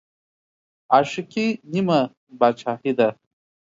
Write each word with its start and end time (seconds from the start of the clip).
عاشقي 0.93 1.47
نيمه 1.71 1.99
باچاهي 2.39 2.91
ده 2.99 3.09